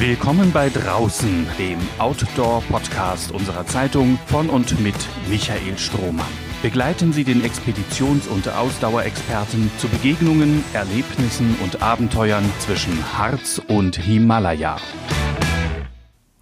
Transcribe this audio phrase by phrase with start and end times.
[0.00, 4.94] Willkommen bei Draußen, dem Outdoor-Podcast unserer Zeitung von und mit
[5.28, 6.24] Michael Strohmann.
[6.62, 14.76] Begleiten Sie den Expeditions- und Ausdauerexperten zu Begegnungen, Erlebnissen und Abenteuern zwischen Harz und Himalaya.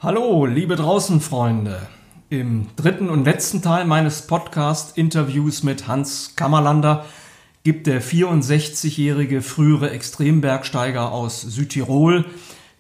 [0.01, 1.89] Hallo, liebe Draußenfreunde.
[2.29, 7.07] Im dritten und letzten Teil meines Podcast-Interviews mit Hans Kammerlander
[7.65, 12.27] gibt der 64-jährige frühere Extrembergsteiger aus Südtirol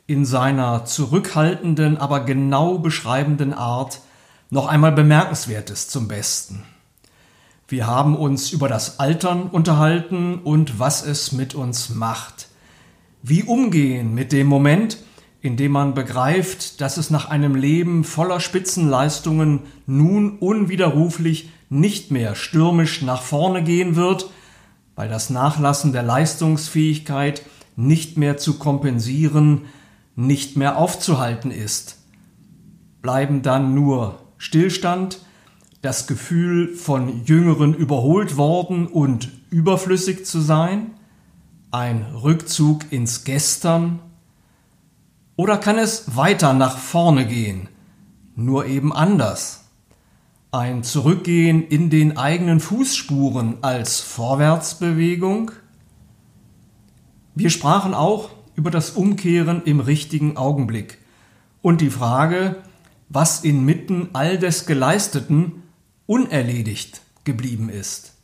[0.06, 4.00] in seiner zurückhaltenden, aber genau beschreibenden Art
[4.50, 6.62] noch einmal Bemerkenswertes zum Besten.
[7.68, 12.48] Wir haben uns über das Altern unterhalten und was es mit uns macht.
[13.22, 14.98] Wie umgehen mit dem Moment,
[15.40, 22.36] in dem man begreift, dass es nach einem Leben voller Spitzenleistungen nun unwiderruflich nicht mehr
[22.36, 24.30] stürmisch nach vorne gehen wird,
[24.94, 27.42] weil das Nachlassen der Leistungsfähigkeit
[27.74, 29.62] nicht mehr zu kompensieren,
[30.16, 31.98] nicht mehr aufzuhalten ist.
[33.02, 35.20] Bleiben dann nur Stillstand,
[35.82, 40.92] das Gefühl von Jüngeren überholt worden und überflüssig zu sein,
[41.70, 44.00] ein Rückzug ins Gestern,
[45.36, 47.68] oder kann es weiter nach vorne gehen,
[48.34, 49.68] nur eben anders?
[50.50, 55.50] Ein Zurückgehen in den eigenen Fußspuren als Vorwärtsbewegung?
[57.34, 60.98] Wir sprachen auch über das Umkehren im richtigen Augenblick
[61.62, 62.56] und die Frage,
[63.08, 65.62] was inmitten all des Geleisteten
[66.06, 68.14] unerledigt geblieben ist.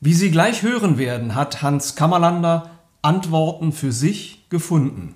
[0.00, 2.70] Wie Sie gleich hören werden, hat Hans Kammerlander
[3.02, 5.14] Antworten für sich gefunden.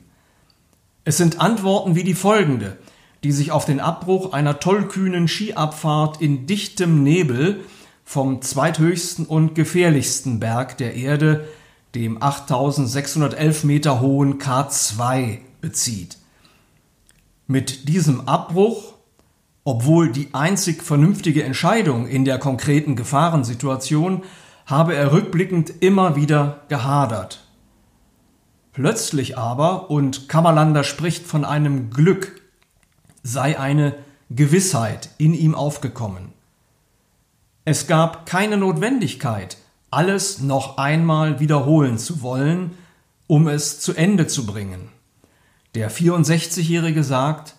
[1.04, 2.78] Es sind Antworten wie die folgende,
[3.24, 7.60] die sich auf den Abbruch einer tollkühnen Skiabfahrt in dichtem Nebel
[8.04, 11.48] vom zweithöchsten und gefährlichsten Berg der Erde,
[11.94, 16.18] dem 8611 Meter hohen K2, bezieht.
[17.46, 18.94] Mit diesem Abbruch,
[19.64, 24.22] obwohl die einzig vernünftige Entscheidung in der konkreten Gefahrensituation,
[24.66, 27.46] habe er rückblickend immer wieder gehadert.
[28.72, 32.42] Plötzlich aber, und Kammerlander spricht von einem Glück,
[33.22, 33.94] sei eine
[34.30, 36.32] Gewissheit in ihm aufgekommen.
[37.64, 39.56] Es gab keine Notwendigkeit,
[39.94, 42.72] alles noch einmal wiederholen zu wollen,
[43.26, 44.88] um es zu Ende zu bringen.
[45.74, 47.56] Der 64-Jährige sagt,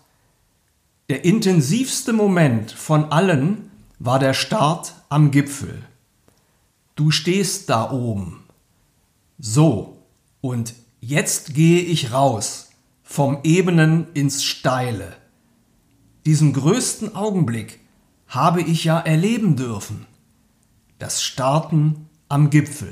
[1.09, 3.69] der intensivste Moment von allen
[4.00, 5.84] war der Start am Gipfel.
[6.96, 8.44] Du stehst da oben.
[9.38, 9.97] So,
[10.41, 10.73] und
[11.07, 12.72] Jetzt gehe ich raus,
[13.03, 15.16] vom Ebenen ins Steile.
[16.25, 17.79] Diesen größten Augenblick
[18.28, 20.07] habe ich ja erleben dürfen.
[20.97, 22.89] Das Starten am Gipfel.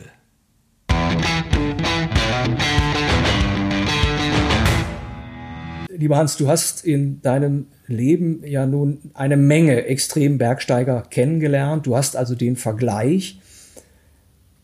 [5.90, 11.88] Lieber Hans, du hast in deinem Leben ja nun eine Menge Extrembergsteiger kennengelernt.
[11.88, 13.40] Du hast also den Vergleich.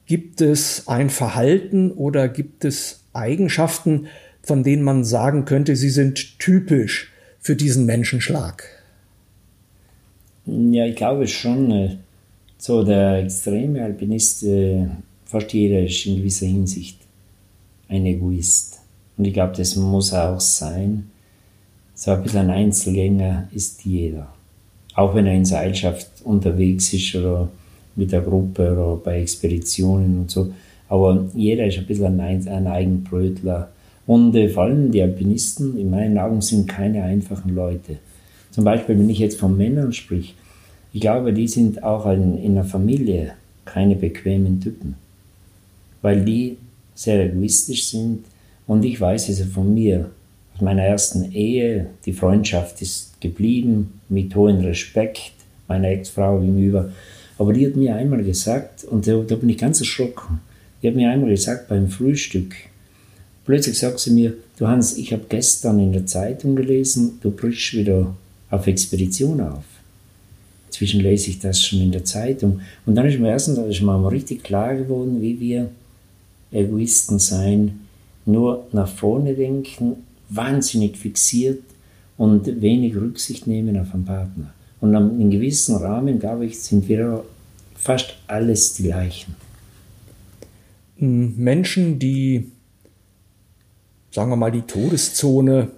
[0.05, 4.07] Gibt es ein Verhalten oder gibt es Eigenschaften,
[4.41, 8.63] von denen man sagen könnte, sie sind typisch für diesen Menschenschlag?
[10.45, 11.99] Ja, ich glaube schon.
[12.59, 14.85] So der extreme Alpinist, äh,
[15.25, 16.99] fast jeder ist in gewisser Hinsicht
[17.87, 18.79] ein Egoist.
[19.17, 21.09] Und ich glaube, das muss auch sein.
[21.95, 24.27] So ein bisschen ein Einzelgänger ist jeder.
[24.93, 27.49] Auch wenn er in Seilschaft unterwegs ist oder
[27.95, 30.51] mit der Gruppe oder bei Expeditionen und so
[30.89, 33.69] aber jeder ist ein bisschen ein, ein Eigenbrötler.
[34.07, 37.97] Und äh, vor allem die Alpinisten, in meinen Augen, sind keine einfachen Leute.
[38.49, 40.35] Zum Beispiel, wenn ich jetzt von Männern sprich,
[40.91, 43.33] ich glaube, die sind auch in, einer Familie
[43.65, 44.95] keine bequemen Typen.
[46.01, 46.57] Weil die
[46.95, 48.25] sehr egoistisch sind.
[48.67, 50.09] Und ich weiß es von mir,
[50.55, 55.31] aus meiner ersten Ehe, die Freundschaft ist geblieben, mit hohem Respekt
[55.67, 56.91] meiner Ex-Frau gegenüber.
[57.37, 60.41] Aber die hat mir einmal gesagt, und da, da bin ich ganz erschrocken,
[60.81, 62.55] die hat mir einmal gesagt beim Frühstück,
[63.45, 67.73] plötzlich sagt sie mir, du Hans, ich habe gestern in der Zeitung gelesen, du brichst
[67.73, 68.13] wieder
[68.49, 69.63] auf Expedition auf.
[70.79, 72.61] Inzwischen lese ich das schon in der Zeitung.
[72.85, 75.71] Und dann ist mir erstens ist mir mal richtig klar geworden, wie wir
[76.53, 77.81] Egoisten sein,
[78.25, 79.97] nur nach vorne denken,
[80.29, 81.61] wahnsinnig fixiert
[82.17, 84.53] und wenig Rücksicht nehmen auf einen Partner.
[84.79, 87.25] Und in einem gewissen Rahmen, glaube ich, sind wir
[87.75, 89.35] fast alles die gleichen.
[90.95, 92.51] Menschen, die,
[94.11, 95.71] sagen wir mal, die Todeszone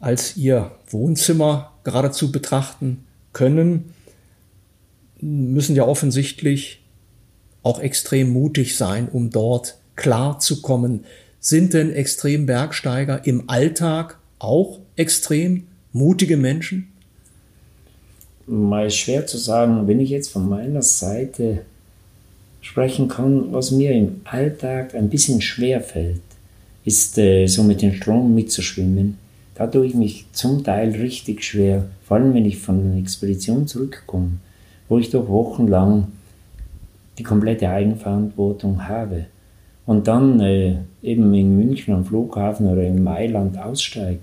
[0.00, 3.04] als ihr Wohnzimmer geradezu betrachten
[3.34, 3.92] können,
[5.20, 6.82] müssen ja offensichtlich
[7.62, 11.04] auch extrem mutig sein, um dort klar zu kommen.
[11.40, 16.88] Sind denn Extrembergsteiger im Alltag auch extrem mutige Menschen?
[18.46, 21.62] Mal schwer zu sagen, wenn ich jetzt von meiner Seite
[22.60, 26.20] sprechen kann, was mir im Alltag ein bisschen schwer fällt,
[26.84, 29.18] ist äh, so mit dem Strom mitzuschwimmen.
[29.54, 33.66] Da tue ich mich zum Teil richtig schwer, vor allem wenn ich von einer Expedition
[33.66, 34.32] zurückkomme,
[34.88, 36.08] wo ich doch wochenlang
[37.18, 39.26] die komplette Eigenverantwortung habe
[39.86, 44.20] und dann äh, eben in München am Flughafen oder in Mailand aussteige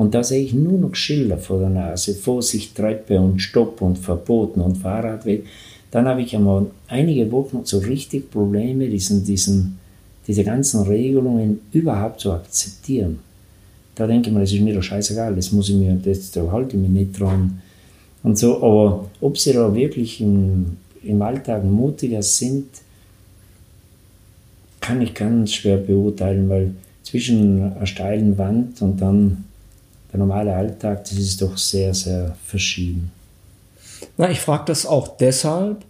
[0.00, 3.98] und da sehe ich nur noch Schilder vor der Nase, Vorsicht, Treppe und Stopp und
[3.98, 5.44] Verboten und Fahrradweg,
[5.90, 9.78] dann habe ich einmal einige Wochen so richtig Probleme, diesen, diesen,
[10.26, 13.18] diese ganzen Regelungen überhaupt zu akzeptieren.
[13.94, 16.50] Da denke ich mir, das ist mir doch scheißegal, das muss ich mir, das, da
[16.50, 17.60] halte ich mich nicht dran.
[18.22, 22.66] Und so, aber ob sie da wirklich im, im Alltag mutiger sind,
[24.80, 29.44] kann ich ganz schwer beurteilen, weil zwischen einer steilen Wand und dann
[30.12, 33.12] der normale Alltag, das ist doch sehr, sehr verschieden.
[34.16, 35.84] Na, ich frage das auch deshalb,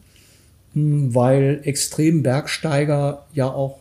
[0.74, 3.78] hm, weil Extrembergsteiger ja auch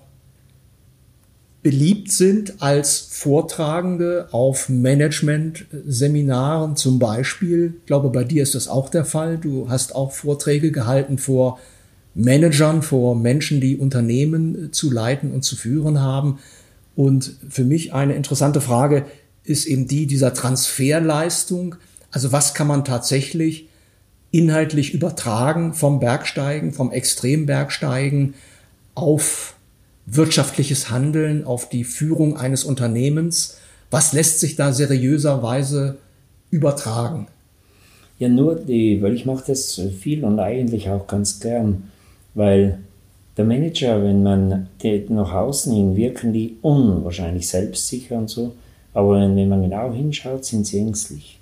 [1.62, 7.74] beliebt sind als Vortragende auf Management-Seminaren zum Beispiel.
[7.80, 9.38] Ich glaube, bei dir ist das auch der Fall.
[9.38, 11.60] Du hast auch Vorträge gehalten vor
[12.16, 16.40] Managern, vor Menschen, die Unternehmen zu leiten und zu führen haben.
[16.96, 19.06] Und für mich eine interessante Frage
[19.44, 21.76] ist eben die dieser Transferleistung.
[22.12, 23.68] Also was kann man tatsächlich
[24.32, 28.36] inhaltlich übertragen vom Bergsteigen, vom Extrembergsteigen
[28.96, 29.56] auf
[30.12, 33.58] wirtschaftliches Handeln, auf die Führung eines Unternehmens?
[33.92, 35.98] Was lässt sich da seriöserweise
[36.52, 37.28] übertragen?
[38.20, 41.90] Ja, nur die, weil ich mache das viel und eigentlich auch ganz gern,
[42.34, 42.80] weil
[43.38, 44.68] der Manager, wenn man
[45.10, 48.54] nach außen hin wirken die unwahrscheinlich selbstsicher und so,
[48.94, 51.40] aber wenn man genau hinschaut, sind sie ängstlich.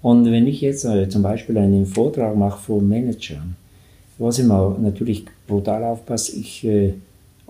[0.00, 3.56] Und wenn ich jetzt äh, zum Beispiel einen Vortrag mache vor Managern,
[4.16, 6.94] was ich natürlich brutal aufpasse, ich äh,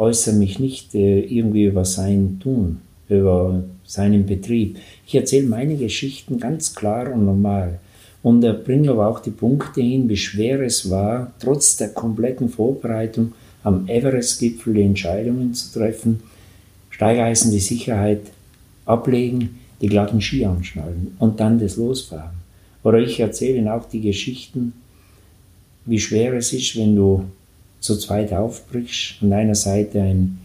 [0.01, 4.79] äußere mich nicht äh, irgendwie über sein Tun, über seinen Betrieb.
[5.07, 7.79] Ich erzähle meine Geschichten ganz klar und normal
[8.23, 12.49] und er bringt aber auch die Punkte hin, wie schwer es war, trotz der kompletten
[12.49, 13.33] Vorbereitung
[13.63, 16.21] am Everest-Gipfel die Entscheidungen zu treffen,
[16.89, 18.23] Steigeisen die Sicherheit
[18.87, 22.41] ablegen, die glatten Ski anschnallen und dann das Losfahren.
[22.83, 24.73] Oder ich erzähle Ihnen auch die Geschichten,
[25.85, 27.25] wie schwer es ist, wenn du
[27.81, 30.39] zu zweit aufbrichst, an deiner Seite ein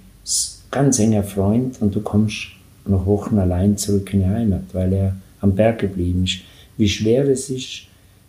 [0.71, 2.47] ganz enger Freund und du kommst
[2.85, 6.39] noch Wochen allein zurück in die Heimat, weil er am Berg geblieben ist.
[6.77, 7.83] Wie schwer es ist,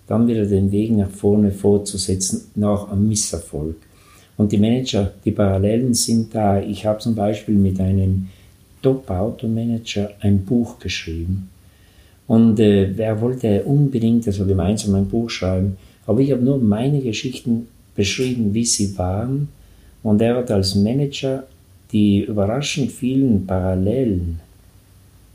[0.07, 3.77] dann wieder den Weg nach vorne fortzusetzen nach einem Misserfolg.
[4.37, 6.61] Und die Manager, die Parallelen sind da.
[6.61, 8.29] Ich habe zum Beispiel mit einem
[8.83, 11.49] Top-Automanager ein Buch geschrieben.
[12.27, 15.77] Und äh, er wollte unbedingt, dass wir gemeinsam ein Buch schreiben.
[16.07, 19.49] Aber ich habe nur meine Geschichten beschrieben, wie sie waren.
[20.03, 21.45] Und er hat als Manager
[21.93, 24.41] die überraschend vielen Parallelen,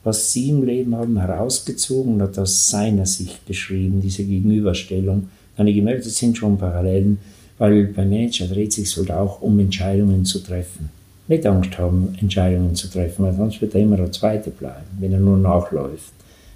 [0.03, 5.29] was sie im Leben haben, herausgezogen und hat aus seiner Sicht beschrieben, diese Gegenüberstellung.
[5.55, 7.19] Dann habe ich gemerkt, das sind schon Parallelen,
[7.57, 10.89] weil beim Manager dreht es sich halt auch um Entscheidungen zu treffen.
[11.27, 15.13] Nicht Angst haben, Entscheidungen zu treffen, weil sonst wird er immer der Zweite bleiben, wenn
[15.13, 16.13] er nur nachläuft.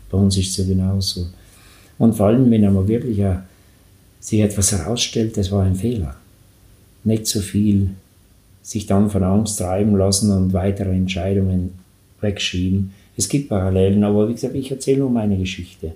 [0.09, 1.27] Bei uns ist es ja genauso.
[1.97, 3.43] Und vor allem, wenn einmal wirklich ein
[4.25, 6.15] sich etwas herausstellt, das war ein Fehler.
[7.03, 7.91] Nicht so viel
[8.63, 11.73] sich dann von Angst treiben lassen und weitere Entscheidungen
[12.21, 12.91] wegschieben.
[13.15, 15.91] Es gibt Parallelen, aber wie gesagt, ich erzähle nur meine Geschichte.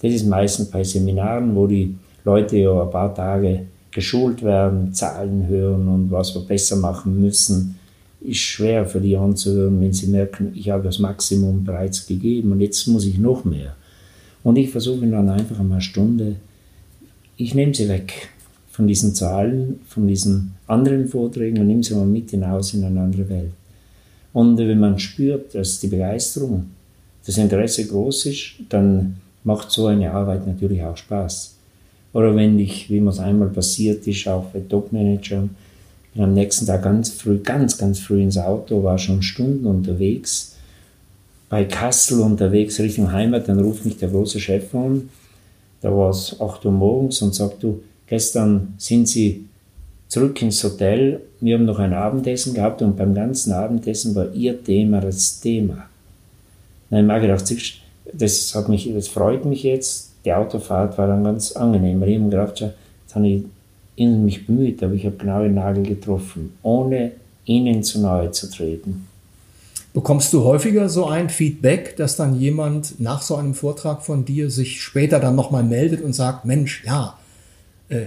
[0.00, 5.46] Das ist meistens bei Seminaren, wo die Leute ja ein paar Tage geschult werden, Zahlen
[5.46, 7.78] hören und was wir besser machen müssen.
[8.22, 12.60] Ist schwer für die anzuhören, wenn sie merken, ich habe das Maximum bereits gegeben und
[12.60, 13.76] jetzt muss ich noch mehr.
[14.42, 16.36] Und ich versuche dann einfach einmal eine Stunde
[17.36, 18.28] ich nehme sie weg
[18.70, 23.00] von diesen Zahlen, von diesen anderen Vorträgen und nehme sie mal mit hinaus in eine
[23.00, 23.52] andere Welt.
[24.32, 26.70] Und wenn man spürt, dass die Begeisterung,
[27.24, 31.54] das Interesse groß ist, dann macht so eine Arbeit natürlich auch Spaß.
[32.12, 35.50] Oder wenn ich, wie mir es einmal passiert ist, auch bei Topmanagern,
[36.12, 40.56] bin am nächsten Tag ganz früh, ganz, ganz früh ins Auto, war schon Stunden unterwegs,
[41.48, 45.08] bei Kassel unterwegs Richtung Heimat, dann ruft mich der große Chef an
[45.84, 49.44] da war es 8 Uhr morgens und sagt, du, gestern sind Sie
[50.08, 54.64] zurück ins Hotel, wir haben noch ein Abendessen gehabt und beim ganzen Abendessen war Ihr
[54.64, 55.84] Thema das Thema.
[56.88, 57.54] Dann habe ich mir gedacht,
[58.14, 62.30] das, hat mich, das freut mich jetzt, die Autofahrt war dann ganz angenehm, ich habe
[62.30, 63.42] gedacht, jetzt habe ich
[63.96, 67.12] Ihnen mich bemüht, aber ich habe genau den Nagel getroffen, ohne
[67.44, 69.06] Ihnen zu nahe zu treten.
[69.94, 74.50] Bekommst du häufiger so ein Feedback, dass dann jemand nach so einem Vortrag von dir
[74.50, 77.16] sich später dann nochmal meldet und sagt, Mensch, ja,
[77.88, 78.06] äh,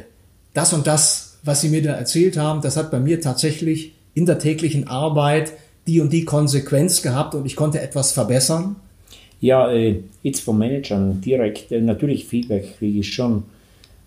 [0.54, 4.26] das und das, was Sie mir da erzählt haben, das hat bei mir tatsächlich in
[4.26, 5.54] der täglichen Arbeit
[5.88, 8.76] die und die Konsequenz gehabt und ich konnte etwas verbessern?
[9.40, 13.44] Ja, äh, jetzt vom Managern direkt, äh, natürlich Feedback kriege ich schon.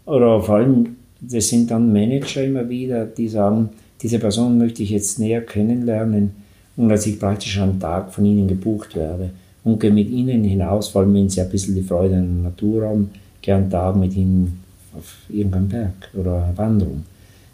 [0.04, 3.70] Oder vor allem, das sind dann Manager immer wieder, die sagen,
[4.02, 6.39] diese Person möchte ich jetzt näher kennenlernen
[6.76, 9.30] und dass ich praktisch einen Tag von ihnen gebucht werde
[9.64, 12.50] und gehe mit ihnen hinaus, vor allem wenn sie ein bisschen die Freude an der
[12.50, 13.10] Natur haben,
[13.42, 14.60] gern einen Tag mit ihnen
[14.96, 17.04] auf irgendeinem Berg oder eine Wanderung.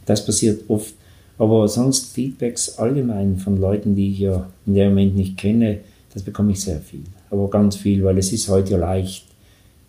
[0.04, 0.94] Das passiert oft.
[1.38, 5.78] Aber sonst Feedbacks allgemein von Leuten, die ich ja in dem Moment nicht kenne,
[6.14, 7.02] das bekomme ich sehr viel.
[7.30, 9.26] Aber ganz viel, weil es ist heute ja leicht,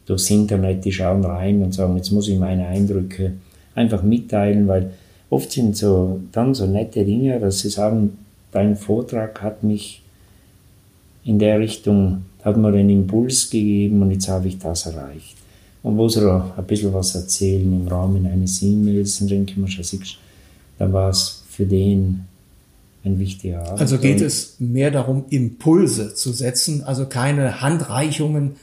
[0.05, 3.33] durchs Internet, die schauen rein und sagen, jetzt muss ich meine Eindrücke
[3.75, 4.91] einfach mitteilen, weil
[5.29, 8.17] oft sind so dann so nette Dinge, dass sie sagen,
[8.57, 10.01] dein Vortrag hat mich
[11.23, 15.35] in der Richtung, hat mir einen Impuls gegeben und jetzt habe ich das erreicht.
[15.83, 19.23] Und wo sie ein bisschen was erzählen im Rahmen eines E-Mails,
[20.79, 22.25] dann war es für den
[23.05, 23.79] ein wichtiger Abend.
[23.79, 28.55] Also geht es mehr darum, Impulse zu setzen, also keine Handreichungen,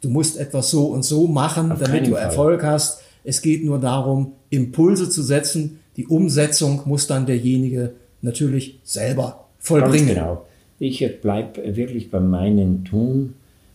[0.00, 2.22] du musst etwas so und so machen, damit du Fall.
[2.22, 3.00] Erfolg hast.
[3.22, 5.78] Es geht nur darum, Impulse zu setzen.
[5.96, 7.92] Die Umsetzung muss dann derjenige
[8.22, 10.08] natürlich selber vollbringen.
[10.08, 10.46] Ganz genau.
[10.78, 13.34] Ich bleibe wirklich bei meinem Tun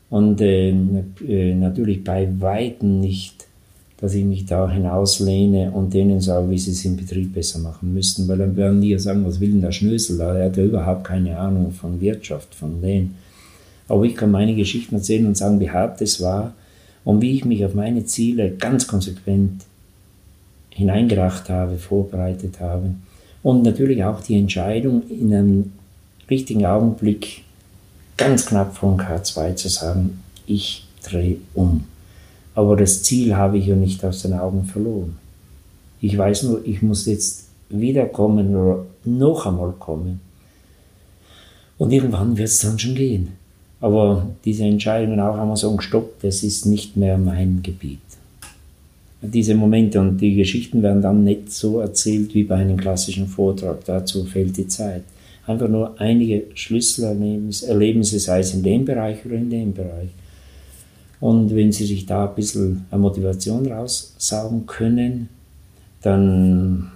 [0.10, 3.48] und äh, äh, natürlich bei Weitem nicht,
[4.00, 7.94] dass ich mich da hinauslehne und denen sage, wie sie es im Betrieb besser machen
[7.94, 10.20] müssten, weil dann werden die ja sagen, was will denn der Schnösel?
[10.20, 13.16] Er hat ja überhaupt keine Ahnung von Wirtschaft, von denen.
[13.88, 16.54] Aber ich kann meine Geschichten erzählen und sagen, wie hart es war
[17.06, 19.64] und wie ich mich auf meine Ziele ganz konsequent
[20.70, 22.92] hineingedacht habe, vorbereitet habe.
[23.44, 25.72] Und natürlich auch die Entscheidung in einem
[26.30, 27.44] richtigen Augenblick
[28.18, 31.86] ganz knapp vor K2 zu sagen, ich drehe um.
[32.56, 35.18] Aber das Ziel habe ich ja nicht aus den Augen verloren.
[36.02, 40.20] Ich weiß nur, ich muss jetzt wiederkommen oder noch einmal kommen.
[41.78, 43.34] Und irgendwann wird es dann schon gehen.
[43.80, 48.00] Aber diese Entscheidungen auch einmal sagen, stopp, das ist nicht mehr mein Gebiet.
[49.22, 53.86] Diese Momente und die Geschichten werden dann nicht so erzählt wie bei einem klassischen Vortrag.
[53.86, 55.04] Dazu fehlt die Zeit
[55.48, 60.10] einfach nur einige Schlüsselerlebnisse, sei es in dem Bereich oder in dem Bereich.
[61.20, 65.30] Und wenn Sie sich da ein bisschen eine Motivation raussaugen können,
[66.02, 66.92] dann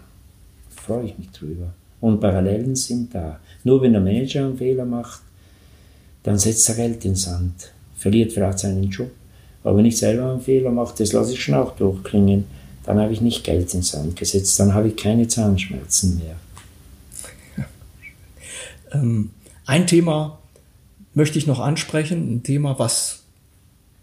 [0.70, 1.74] freue ich mich drüber.
[2.01, 3.39] Und Parallelen sind da.
[3.63, 5.22] Nur wenn der Manager einen Fehler macht,
[6.24, 9.10] dann setzt er Geld in den Sand, verliert vielleicht seinen Job.
[9.63, 12.46] Aber wenn ich selber einen Fehler mache, das lasse ich schon auch durchklingen,
[12.84, 16.36] dann habe ich nicht Geld in den Sand gesetzt, dann habe ich keine Zahnschmerzen mehr.
[18.92, 19.32] Ähm,
[19.66, 20.40] ein Thema
[21.14, 23.24] möchte ich noch ansprechen, ein Thema, was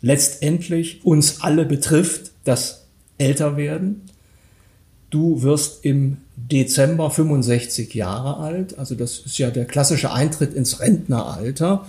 [0.01, 2.85] letztendlich uns alle betrifft, das
[3.19, 4.03] Älterwerden.
[5.11, 10.81] Du wirst im Dezember 65 Jahre alt, also das ist ja der klassische Eintritt ins
[10.81, 11.87] Rentneralter.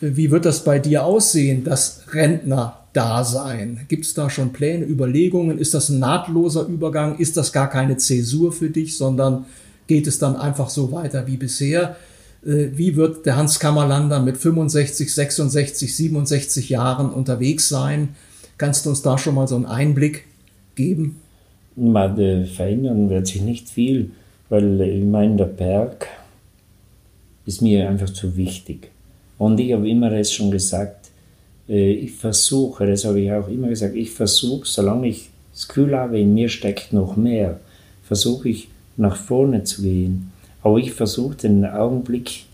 [0.00, 3.86] Wie wird das bei dir aussehen, das Rentner-Dasein?
[3.88, 5.58] Gibt es da schon Pläne, Überlegungen?
[5.58, 7.18] Ist das ein nahtloser Übergang?
[7.18, 9.44] Ist das gar keine Zäsur für dich, sondern
[9.86, 11.96] geht es dann einfach so weiter wie bisher?
[12.44, 18.10] Äh, wie wird der Hans Kammerlander mit 65, 66, 67 Jahren unterwegs sein?
[18.56, 20.24] Kannst du uns da schon mal so einen Einblick
[20.74, 21.20] geben?
[21.76, 24.10] Man, verändern wird sich nicht viel,
[24.48, 26.06] weil ich meine, der Berg
[27.46, 28.90] ist mir einfach zu wichtig.
[29.38, 31.10] Und ich habe immer es schon gesagt,
[31.68, 35.96] äh, ich versuche, das habe ich auch immer gesagt, ich versuche, solange ich das Gefühl
[35.96, 37.60] habe, in mir steckt noch mehr,
[38.02, 40.32] versuche ich nach vorne zu gehen.
[40.68, 42.44] Aber ich versuche den Augenblick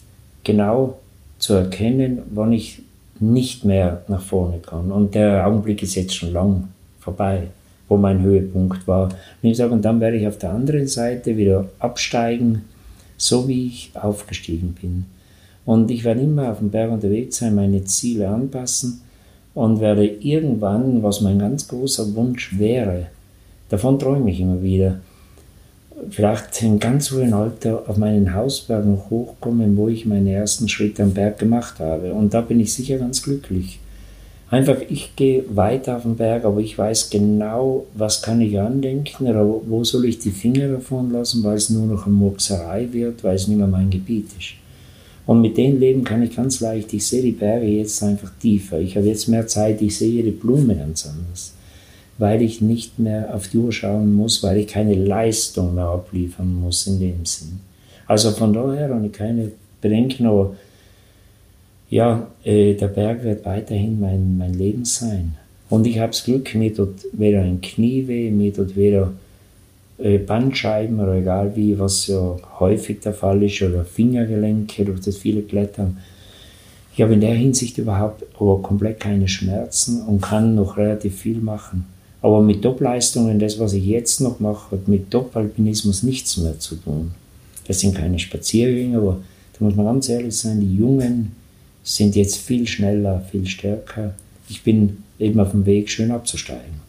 [0.44, 0.98] genau
[1.40, 2.80] zu erkennen, wann ich
[3.18, 4.92] nicht mehr nach vorne kann.
[4.92, 6.68] Und der Augenblick ist jetzt schon lang
[7.00, 7.48] vorbei,
[7.88, 9.08] wo mein Höhepunkt war.
[9.08, 12.62] Und ich sage, und dann werde ich auf der anderen Seite wieder absteigen,
[13.16, 15.06] so wie ich aufgestiegen bin.
[15.64, 19.00] Und ich werde immer auf dem Berg unterwegs sein, meine Ziele anpassen
[19.54, 23.06] und werde irgendwann, was mein ganz großer Wunsch wäre,
[23.70, 25.00] davon träume ich immer wieder,
[26.10, 31.02] vielleicht im ganz hohen Alter auf meinen Hausberg noch hochkommen, wo ich meine ersten Schritte
[31.02, 32.12] am Berg gemacht habe.
[32.12, 33.80] Und da bin ich sicher ganz glücklich.
[34.50, 39.26] Einfach, ich gehe weiter auf den Berg, aber ich weiß genau, was kann ich andenken
[39.26, 43.24] oder wo soll ich die Finger davon lassen, weil es nur noch eine Murkserei wird,
[43.24, 44.54] weil es nicht mehr mein Gebiet ist.
[45.26, 48.78] Und mit dem Leben kann ich ganz leicht, ich sehe die Berge jetzt einfach tiefer,
[48.78, 51.54] ich habe jetzt mehr Zeit, ich sehe jede Blume ganz anders
[52.18, 56.54] weil ich nicht mehr auf die Uhr schauen muss, weil ich keine Leistung mehr abliefern
[56.54, 57.60] muss in dem Sinn.
[58.06, 60.54] Also von daher habe ich keine Bedenken, aber
[61.90, 65.36] ja, äh, der Berg wird weiterhin mein, mein Leben sein.
[65.70, 69.12] Und ich habe das Glück, mir tut weder ein Knie weh, mir tut weder
[69.98, 75.16] äh, Bandscheiben oder egal wie, was ja häufig der Fall ist, oder Fingergelenke durch das
[75.16, 75.98] viele Klettern.
[76.94, 81.38] Ich habe in der Hinsicht überhaupt aber komplett keine Schmerzen und kann noch relativ viel
[81.38, 81.86] machen.
[82.24, 86.76] Aber mit Top-Leistungen, das, was ich jetzt noch mache, hat mit Top-Alpinismus nichts mehr zu
[86.76, 87.12] tun.
[87.66, 89.20] Das sind keine Spaziergänge, aber
[89.52, 91.32] da muss man ganz ehrlich sein, die Jungen
[91.82, 94.14] sind jetzt viel schneller, viel stärker.
[94.48, 96.80] Ich bin eben auf dem Weg, schön abzusteigen.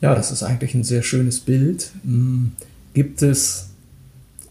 [0.00, 1.90] Ja, das ist eigentlich ein sehr schönes Bild.
[2.02, 2.52] Hm,
[2.94, 3.68] gibt es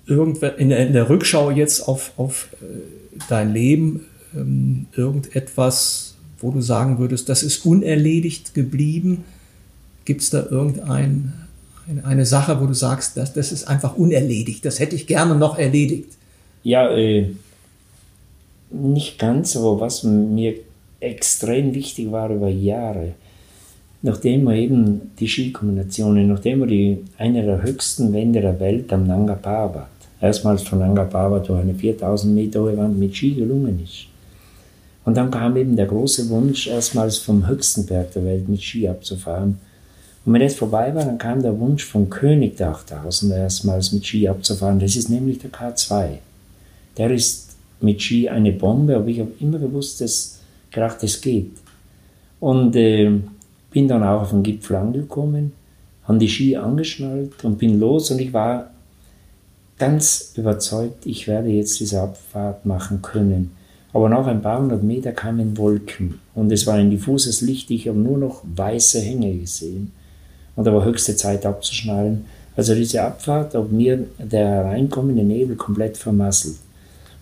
[0.06, 2.66] in der, in der Rückschau jetzt auf, auf äh,
[3.28, 4.02] dein Leben
[4.36, 9.24] ähm, irgendetwas, wo du sagen würdest, das ist unerledigt geblieben?
[10.10, 11.34] Gibt es da irgendeine
[12.04, 15.60] eine Sache, wo du sagst, das, das ist einfach unerledigt, das hätte ich gerne noch
[15.60, 16.10] erledigt?
[16.64, 17.28] Ja, äh,
[18.72, 20.56] nicht ganz, aber was mir
[21.00, 23.10] extrem wichtig war über Jahre,
[24.02, 29.06] nachdem wir eben die Skikombinationen, nachdem wir die, eine der höchsten Wände der Welt am
[29.06, 29.90] Nanga Parbat,
[30.22, 34.08] erstmals von Nanga Parbat durch eine 4000 Meter hohe Wand mit Ski gelungen ist.
[35.06, 38.88] Und dann kam eben der große Wunsch, erstmals vom höchsten Berg der Welt mit Ski
[38.88, 39.69] abzufahren.
[40.26, 44.06] Und wenn das vorbei war, dann kam der Wunsch vom König der 8000 erstmals mit
[44.06, 44.80] Ski abzufahren.
[44.80, 46.18] Das ist nämlich der K2.
[46.98, 50.40] Der ist mit Ski eine Bombe, aber ich habe immer gewusst, dass
[50.72, 51.52] gedacht, es geht.
[52.40, 53.12] Und äh,
[53.72, 55.54] bin dann auch auf den Gipfel angekommen,
[56.04, 58.72] habe die Ski angeschnallt und bin los und ich war
[59.78, 63.52] ganz überzeugt, ich werde jetzt diese Abfahrt machen können.
[63.94, 67.88] Aber nach ein paar hundert Meter kamen Wolken und es war ein diffuses Licht, ich
[67.88, 69.92] habe nur noch weiße Hänge gesehen.
[70.60, 72.26] Und da war höchste Zeit abzuschnallen.
[72.58, 76.58] Also diese Abfahrt, ob mir der hereinkommende Nebel komplett vermasselt.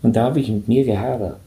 [0.01, 1.37] Und da habe ich mit mir gehadert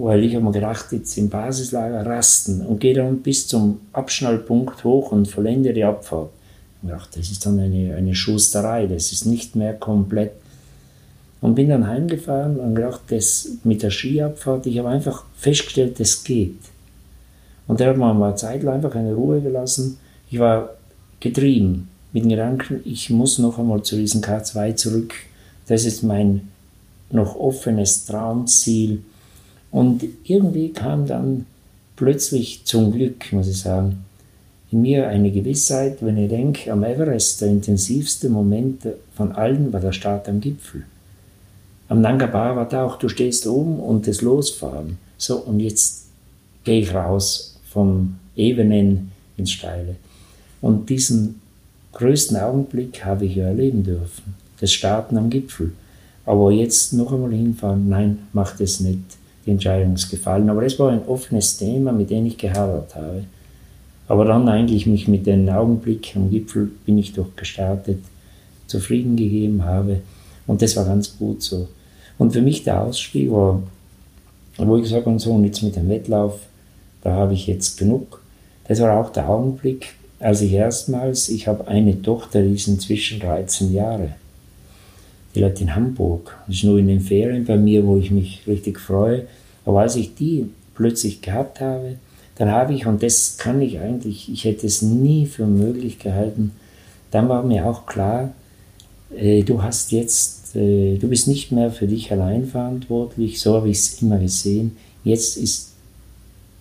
[0.00, 4.84] weil ich habe mir gedacht, jetzt im Basislager rasten und gehe dann bis zum Abschnallpunkt
[4.84, 6.30] hoch und vollende die Abfahrt.
[6.82, 10.32] Ich dachte, das ist dann eine, eine Schusterei, das ist nicht mehr komplett.
[11.40, 16.22] Und bin dann heimgefahren und gedacht, das mit der Skiabfahrt, ich habe einfach festgestellt, das
[16.22, 16.58] geht.
[17.66, 19.98] Und da hat man mal Zeit einfach eine Ruhe gelassen.
[20.30, 20.70] Ich war
[21.20, 25.14] getrieben mit dem Gedanken, ich muss noch einmal zu diesem K2 zurück.
[25.66, 26.48] Das ist mein
[27.10, 29.02] noch offenes Traumziel
[29.70, 31.46] und irgendwie kam dann
[31.96, 34.04] plötzlich zum Glück, muss ich sagen,
[34.70, 39.80] in mir eine Gewissheit, wenn ich denke, am Everest, der intensivste Moment von allen war
[39.80, 40.84] der Start am Gipfel.
[41.88, 44.98] Am Nanga Parbat auch, du stehst oben und das Losfahren.
[45.16, 46.04] So, und jetzt
[46.64, 49.96] gehe ich raus vom Ebenen ins Steile.
[50.60, 51.40] Und diesen
[51.92, 54.34] größten Augenblick habe ich ja erleben dürfen.
[54.60, 55.72] Das Starten am Gipfel.
[56.26, 59.18] Aber jetzt noch einmal hinfahren, nein, macht es nicht
[59.48, 60.50] die Entscheidung ist gefallen.
[60.50, 63.24] Aber das war ein offenes Thema, mit dem ich gehadert habe.
[64.06, 68.00] Aber dann eigentlich mich mit den Augenblicken am Gipfel bin ich doch gestartet,
[68.66, 70.00] zufrieden gegeben habe.
[70.46, 71.66] Und das war ganz gut so.
[72.18, 73.62] Und für mich der Ausstieg war,
[74.58, 76.40] wo ich gesagt habe, so, und jetzt mit dem Wettlauf,
[77.02, 78.20] da habe ich jetzt genug.
[78.66, 83.20] Das war auch der Augenblick, als ich erstmals, ich habe eine Tochter, die ist inzwischen
[83.20, 84.14] 13 Jahre
[85.34, 86.36] die lebt in Hamburg.
[86.46, 89.26] Das ist nur in den Ferien bei mir, wo ich mich richtig freue.
[89.64, 91.96] Aber als ich die plötzlich gehabt habe,
[92.36, 96.52] dann habe ich, und das kann ich eigentlich, ich hätte es nie für möglich gehalten,
[97.10, 98.32] dann war mir auch klar,
[99.16, 103.68] äh, du hast jetzt, äh, du bist nicht mehr für dich allein verantwortlich, so habe
[103.70, 104.76] ich es immer gesehen.
[105.04, 105.72] Jetzt ist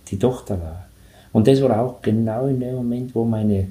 [0.10, 0.87] die Tochter da.
[1.38, 3.68] Und das war auch genau in dem Moment, wo meine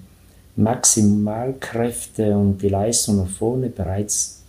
[0.55, 4.45] Maximalkräfte und die Leistung nach vorne bereits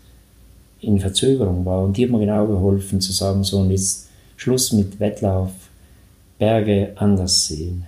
[0.82, 1.84] in Verzögerung war.
[1.84, 5.49] Und die hat mir genau geholfen zu sagen, so und jetzt Schluss mit Wettlauf,
[6.38, 7.86] Berge anders sehen,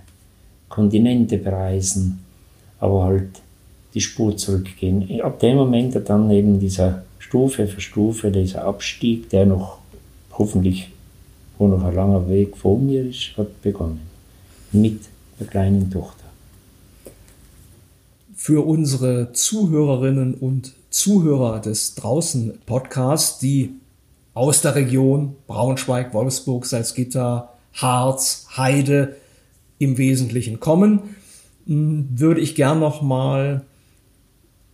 [0.68, 2.24] Kontinente bereisen,
[2.80, 3.40] aber halt
[3.94, 5.20] die Spur zurückgehen.
[5.20, 9.78] Ab dem Moment hat dann eben dieser Stufe für Stufe, dieser Abstieg, der noch
[10.32, 10.90] hoffentlich,
[11.56, 14.00] wo noch ein langer Weg vor mir ist, hat begonnen.
[14.72, 14.98] Mit
[15.40, 16.24] der kleinen Tochter.
[18.36, 23.74] Für unsere Zuhörerinnen und Zuhörer des draußen Podcasts, die
[24.34, 29.16] aus der Region Braunschweig, Wolfsburg, Salzgitter, Harz, Heide
[29.78, 31.16] im Wesentlichen kommen,
[31.66, 33.64] hm, würde ich gern noch mal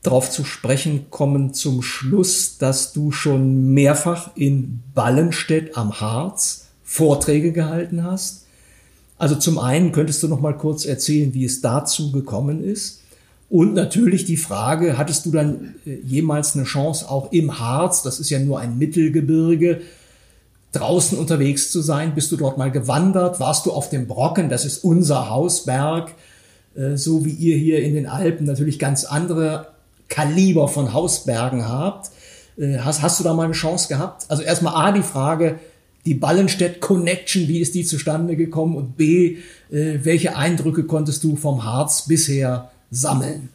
[0.03, 7.53] darauf zu sprechen kommen zum Schluss, dass du schon mehrfach in Ballenstedt am Harz Vorträge
[7.53, 8.46] gehalten hast.
[9.19, 13.03] Also zum einen könntest du noch mal kurz erzählen, wie es dazu gekommen ist.
[13.49, 18.19] Und natürlich die Frage, hattest du dann äh, jemals eine Chance auch im Harz, das
[18.19, 19.83] ist ja nur ein Mittelgebirge,
[20.73, 22.15] draußen unterwegs zu sein?
[22.15, 23.41] Bist du dort mal gewandert?
[23.41, 24.49] Warst du auf dem Brocken?
[24.49, 26.13] Das ist unser Hausberg.
[26.77, 29.69] Äh, so wie ihr hier in den Alpen natürlich ganz andere
[30.09, 32.11] Kaliber von Hausbergen habt.
[32.59, 34.27] Äh, hast, hast du da mal eine Chance gehabt?
[34.29, 35.59] Also erstmal A, die Frage,
[36.07, 38.77] die Ballenstedt Connection, wie ist die zustande gekommen?
[38.77, 39.39] Und B,
[39.71, 43.49] äh, welche Eindrücke konntest du vom Harz bisher sammeln?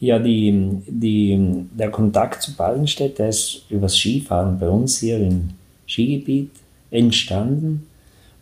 [0.00, 1.38] Ja, die, die,
[1.78, 5.50] der Kontakt zu Ballenstedt, der ist übers Skifahren bei uns hier im
[5.86, 6.50] Skigebiet
[6.90, 7.86] entstanden.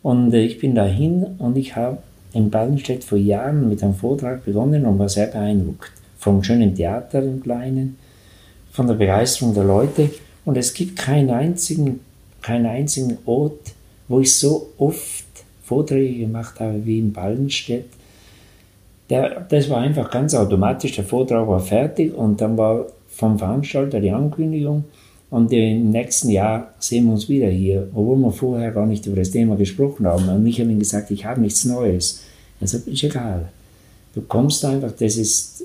[0.01, 1.99] Und ich bin dahin und ich habe
[2.33, 5.91] in Ballenstedt vor Jahren mit einem Vortrag begonnen und war sehr beeindruckt.
[6.17, 7.97] Vom schönen Theater im Kleinen,
[8.71, 10.09] von der Begeisterung der Leute.
[10.45, 11.99] Und es gibt keinen einzigen,
[12.41, 13.73] keinen einzigen Ort,
[14.07, 15.25] wo ich so oft
[15.63, 17.85] Vorträge gemacht habe wie in Ballenstedt.
[19.09, 20.95] Der, das war einfach ganz automatisch.
[20.95, 24.85] Der Vortrag war fertig und dann war vom Veranstalter die Ankündigung,
[25.31, 29.15] und im nächsten Jahr sehen wir uns wieder hier, obwohl wir vorher gar nicht über
[29.15, 30.27] das Thema gesprochen haben.
[30.27, 32.21] Und ich habe ihm gesagt, ich habe nichts Neues.
[32.59, 33.47] Er sagt, ist egal.
[34.13, 35.63] Du kommst einfach, das ist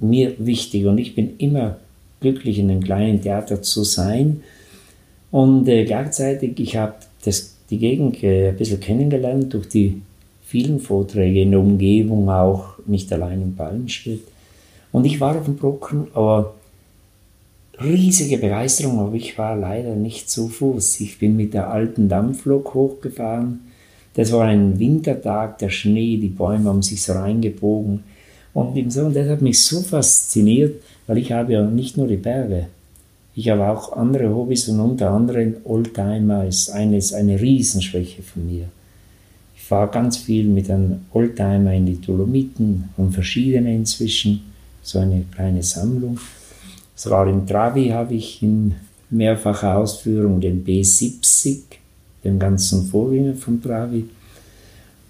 [0.00, 0.86] mir wichtig.
[0.86, 1.76] Und ich bin immer
[2.20, 4.42] glücklich, in einem kleinen Theater zu sein.
[5.30, 6.94] Und äh, gleichzeitig, ich habe
[7.70, 10.00] die Gegend äh, ein bisschen kennengelernt durch die
[10.46, 14.22] vielen Vorträge in der Umgebung, auch nicht allein in Ballenstedt.
[14.92, 16.54] Und ich war auf dem Brocken, aber
[17.82, 21.00] riesige Begeisterung, aber ich war leider nicht zu Fuß.
[21.00, 23.60] Ich bin mit der alten Dampflok hochgefahren.
[24.14, 28.04] Das war ein Wintertag, der Schnee, die Bäume haben sich so reingebogen.
[28.54, 32.68] Und, und das hat mich so fasziniert, weil ich habe ja nicht nur die Berge,
[33.38, 38.46] ich habe auch andere Hobbys und unter anderem Oldtimer ist eine, ist eine Riesenschwäche von
[38.46, 38.64] mir.
[39.54, 44.40] Ich fahre ganz viel mit einem Oldtimer in die Dolomiten und verschiedene inzwischen,
[44.82, 46.18] so eine kleine Sammlung.
[46.94, 48.74] Sogar im Travi habe ich in
[49.10, 51.58] mehrfacher Ausführung den B70,
[52.24, 54.06] den ganzen Vorgänger vom Travi.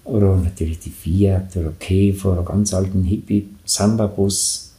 [0.03, 4.73] Oder natürlich die Fiat oder Käfer ganz alten Hippie Samba-Bus,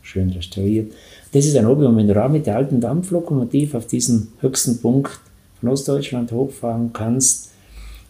[0.00, 0.92] schön restauriert.
[1.34, 4.80] Das ist ein Hobby, und wenn du auch mit der alten Dampflokomotive auf diesen höchsten
[4.80, 5.20] Punkt
[5.60, 7.50] von Ostdeutschland hochfahren kannst,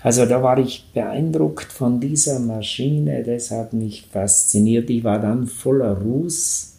[0.02, 4.90] also da war ich beeindruckt von dieser Maschine, das hat mich fasziniert.
[4.90, 6.74] Ich war dann voller Ruß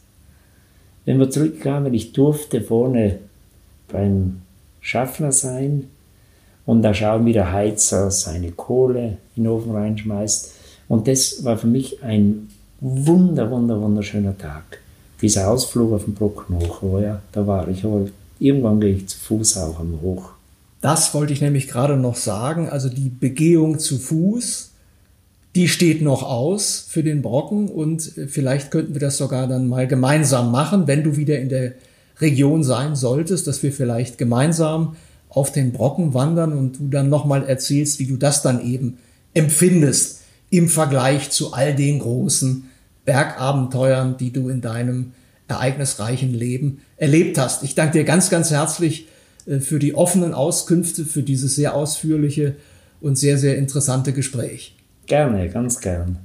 [1.05, 3.19] wenn wir zurückkamen, ich durfte vorne
[3.87, 4.41] beim
[4.81, 5.87] Schaffner sein
[6.65, 10.53] und da schauen, wie der Heizer seine Kohle in den Ofen reinschmeißt.
[10.87, 12.49] Und das war für mich ein
[12.81, 14.79] wunder, wunder, wunderschöner Tag.
[15.25, 17.83] Dieser Ausflug auf den Brocken hoch, oh ja, da war ich.
[17.83, 18.05] Aber
[18.39, 20.29] irgendwann gehe ich zu Fuß auch am Hoch.
[20.81, 22.69] Das wollte ich nämlich gerade noch sagen.
[22.69, 24.71] Also die Begehung zu Fuß
[25.55, 29.87] die steht noch aus für den Brocken und vielleicht könnten wir das sogar dann mal
[29.87, 31.73] gemeinsam machen, wenn du wieder in der
[32.19, 34.97] Region sein solltest, dass wir vielleicht gemeinsam
[35.29, 38.97] auf den Brocken wandern und du dann nochmal erzählst, wie du das dann eben
[39.33, 42.69] empfindest im Vergleich zu all den großen
[43.05, 45.13] Bergabenteuern, die du in deinem
[45.47, 47.63] ereignisreichen Leben erlebt hast.
[47.63, 49.07] Ich danke dir ganz, ganz herzlich
[49.45, 52.55] äh, für die offenen Auskünfte, für dieses sehr ausführliche
[53.01, 54.75] und sehr, sehr interessante Gespräch.
[55.05, 56.17] Gerne, ganz gern.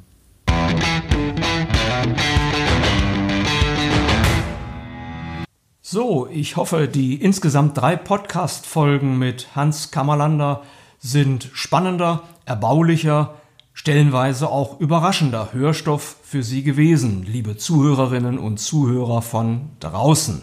[5.83, 10.63] So, ich hoffe, die insgesamt drei Podcast-Folgen mit Hans Kammerlander
[11.01, 13.40] sind spannender, erbaulicher,
[13.73, 20.43] stellenweise auch überraschender Hörstoff für Sie gewesen, liebe Zuhörerinnen und Zuhörer von draußen.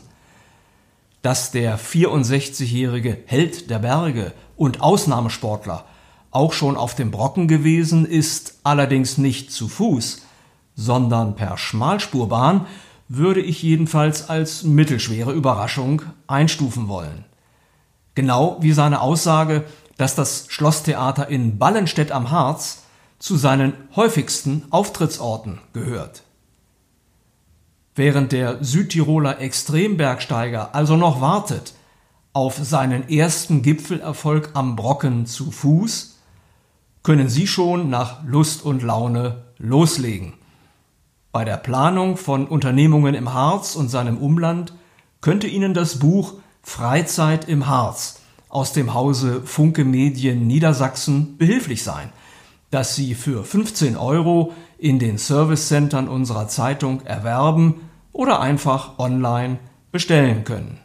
[1.21, 5.85] Dass der 64-jährige Held der Berge und Ausnahmesportler
[6.31, 10.21] auch schon auf dem Brocken gewesen ist, allerdings nicht zu Fuß,
[10.75, 12.65] sondern per Schmalspurbahn,
[13.09, 17.25] würde ich jedenfalls als mittelschwere Überraschung einstufen wollen.
[18.15, 19.63] Genau wie seine Aussage,
[19.97, 22.83] dass das Schlosstheater in Ballenstedt am Harz
[23.19, 26.23] zu seinen häufigsten Auftrittsorten gehört.
[27.95, 31.73] Während der Südtiroler Extrembergsteiger also noch wartet
[32.33, 36.19] auf seinen ersten Gipfelerfolg am Brocken zu Fuß,
[37.01, 40.33] können Sie schon nach Lust und Laune loslegen.
[41.31, 44.73] Bei der Planung von Unternehmungen im Harz und seinem Umland
[45.21, 52.11] könnte Ihnen das Buch Freizeit im Harz aus dem Hause Funke Medien Niedersachsen behilflich sein,
[52.69, 59.59] das Sie für 15 Euro in den Servicecentern unserer Zeitung erwerben oder einfach online
[59.91, 60.79] bestellen können.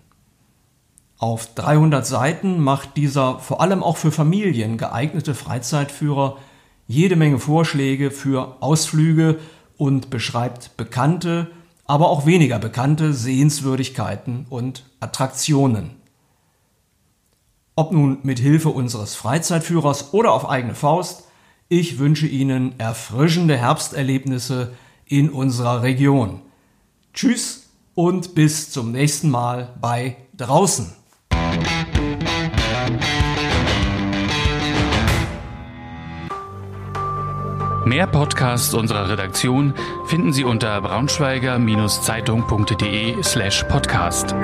[1.18, 6.38] Auf 300 Seiten macht dieser vor allem auch für Familien geeignete Freizeitführer
[6.86, 9.38] jede Menge Vorschläge für Ausflüge
[9.76, 11.50] und beschreibt bekannte,
[11.84, 16.02] aber auch weniger bekannte Sehenswürdigkeiten und Attraktionen.
[17.74, 21.24] ob nun mit Hilfe unseres Freizeitführers oder auf eigene Faust.
[21.74, 24.74] Ich wünsche Ihnen erfrischende Herbsterlebnisse
[25.06, 26.42] in unserer Region.
[27.14, 30.92] Tschüss und bis zum nächsten Mal bei draußen.
[37.86, 39.72] Mehr Podcasts unserer Redaktion
[40.04, 44.34] finden Sie unter braunschweiger-zeitung.de slash podcast.